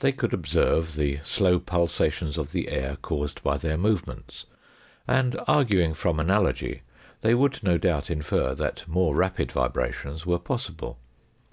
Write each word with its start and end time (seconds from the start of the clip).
They 0.00 0.10
could 0.10 0.34
observe 0.34 0.96
the 0.96 1.20
slow 1.22 1.60
pulsations 1.60 2.36
of 2.36 2.50
the 2.50 2.68
air 2.68 2.96
caused 3.00 3.44
by 3.44 3.58
their 3.58 3.78
movements, 3.78 4.44
and 5.06 5.38
arguing 5.46 5.94
from 5.94 6.18
analogy, 6.18 6.82
they 7.20 7.32
would 7.36 7.62
no 7.62 7.78
doubt 7.78 8.10
infer 8.10 8.56
that 8.56 8.82
more 8.88 9.14
rapid 9.14 9.52
vibrations 9.52 10.26
were 10.26 10.40
possible. 10.40 10.98